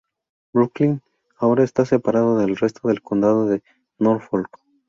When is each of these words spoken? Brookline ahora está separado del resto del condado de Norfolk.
Brookline 0.51 1.03
ahora 1.37 1.63
está 1.63 1.85
separado 1.85 2.39
del 2.39 2.57
resto 2.57 2.87
del 2.87 3.03
condado 3.03 3.45
de 3.45 3.61
Norfolk. 3.99 4.49